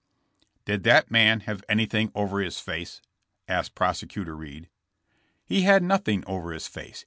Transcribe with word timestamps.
''Did 0.65 0.81
that 0.81 1.11
man 1.11 1.41
have 1.41 1.63
anything 1.69 2.11
over 2.15 2.39
his 2.39 2.59
face?" 2.59 3.03
asked 3.47 3.75
Prosecutor 3.75 4.35
Reed. 4.35 4.67
He 5.45 5.61
had 5.61 5.83
nothing 5.83 6.23
over 6.25 6.53
his 6.53 6.67
face. 6.67 6.99